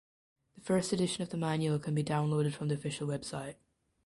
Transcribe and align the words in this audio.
The 0.55 0.61
first 0.61 0.93
edition 0.93 1.21
of 1.21 1.29
the 1.29 1.37
manual 1.37 1.77
can 1.77 1.93
be 1.93 2.03
downloaded 2.03 2.53
from 2.53 2.69
the 2.69 2.73
official 2.73 3.07
website. 3.07 3.57